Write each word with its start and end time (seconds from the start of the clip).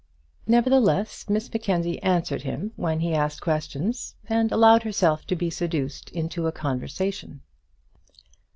Nevertheless, 0.47 1.29
Miss 1.29 1.53
Mackenzie 1.53 2.01
answered 2.01 2.41
him 2.41 2.71
when 2.75 3.01
he 3.01 3.13
asked 3.13 3.39
questions, 3.41 4.15
and 4.27 4.51
allowed 4.51 4.81
herself 4.81 5.27
to 5.27 5.35
be 5.35 5.51
seduced 5.51 6.09
into 6.09 6.47
a 6.47 6.51
conversation. 6.51 7.41